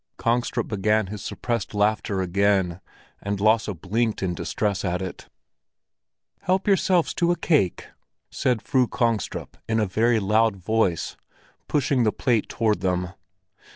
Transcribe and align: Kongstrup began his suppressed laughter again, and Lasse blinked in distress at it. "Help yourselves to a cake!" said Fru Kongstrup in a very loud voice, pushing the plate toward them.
Kongstrup 0.17 0.67
began 0.67 1.05
his 1.13 1.23
suppressed 1.23 1.75
laughter 1.75 2.23
again, 2.23 2.81
and 3.21 3.39
Lasse 3.39 3.67
blinked 3.79 4.23
in 4.23 4.33
distress 4.33 4.83
at 4.83 4.99
it. 4.99 5.29
"Help 6.39 6.65
yourselves 6.67 7.13
to 7.13 7.31
a 7.31 7.35
cake!" 7.35 7.85
said 8.31 8.63
Fru 8.63 8.87
Kongstrup 8.87 9.57
in 9.69 9.79
a 9.79 9.85
very 9.85 10.19
loud 10.19 10.55
voice, 10.55 11.17
pushing 11.67 12.01
the 12.01 12.11
plate 12.11 12.49
toward 12.49 12.79
them. 12.81 13.09